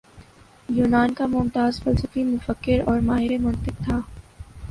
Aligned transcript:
یونان 0.69 1.13
کا 1.13 1.25
ممتاز 1.27 1.81
فلسفی 1.83 2.23
مفکر 2.25 2.81
اور 2.85 2.99
ماہر 3.01 3.37
منطق 3.39 3.83
تھا 3.85 3.99